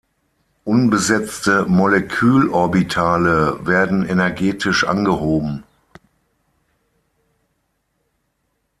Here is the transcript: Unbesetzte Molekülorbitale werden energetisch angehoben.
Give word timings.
Unbesetzte 0.63 1.67
Molekülorbitale 1.67 3.63
werden 3.67 4.03
energetisch 4.09 4.83
angehoben. 4.87 5.63